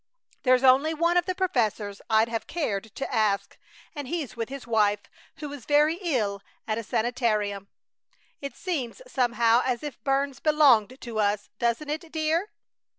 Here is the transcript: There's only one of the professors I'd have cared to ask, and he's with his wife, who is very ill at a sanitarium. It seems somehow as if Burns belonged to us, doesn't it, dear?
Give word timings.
There's 0.41 0.63
only 0.63 0.95
one 0.95 1.15
of 1.15 1.27
the 1.27 1.35
professors 1.35 2.01
I'd 2.09 2.27
have 2.27 2.47
cared 2.47 2.85
to 2.95 3.13
ask, 3.13 3.59
and 3.93 4.07
he's 4.07 4.35
with 4.35 4.49
his 4.49 4.65
wife, 4.65 5.01
who 5.35 5.53
is 5.53 5.65
very 5.65 5.99
ill 6.01 6.41
at 6.67 6.79
a 6.79 6.83
sanitarium. 6.83 7.67
It 8.41 8.55
seems 8.55 9.03
somehow 9.05 9.61
as 9.63 9.83
if 9.83 10.03
Burns 10.03 10.39
belonged 10.39 10.97
to 11.01 11.19
us, 11.19 11.51
doesn't 11.59 11.91
it, 11.91 12.11
dear? 12.11 12.49